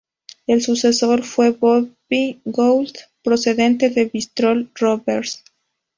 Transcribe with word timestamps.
Su 0.47 0.57
sucesor 0.59 1.23
fue 1.23 1.51
Bobby 1.51 2.41
Gould, 2.45 2.93
procedente 3.23 3.91
de 3.91 4.05
Bristol 4.05 4.71
Rovers. 4.73 5.43